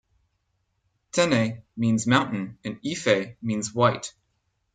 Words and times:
"Tene" 1.11 1.61
means 1.77 2.07
"mountain" 2.07 2.57
and 2.65 2.79
"ife" 2.83 3.35
means 3.43 3.71
"white". 3.71 4.15